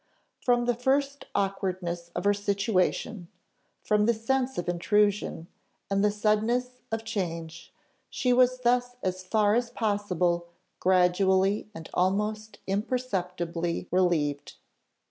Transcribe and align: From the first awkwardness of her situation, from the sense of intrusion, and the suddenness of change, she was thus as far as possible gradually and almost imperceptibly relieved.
From 0.39 0.65
the 0.65 0.73
first 0.73 1.25
awkwardness 1.35 2.09
of 2.15 2.23
her 2.25 2.33
situation, 2.33 3.27
from 3.83 4.07
the 4.07 4.15
sense 4.15 4.57
of 4.57 4.67
intrusion, 4.67 5.45
and 5.91 6.03
the 6.03 6.09
suddenness 6.09 6.81
of 6.91 7.03
change, 7.03 7.71
she 8.09 8.33
was 8.33 8.61
thus 8.61 8.95
as 9.03 9.21
far 9.21 9.53
as 9.53 9.69
possible 9.69 10.47
gradually 10.79 11.69
and 11.75 11.87
almost 11.93 12.57
imperceptibly 12.65 13.87
relieved. 13.91 14.55